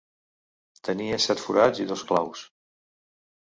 [0.89, 2.45] Tenia set forats i dos claus.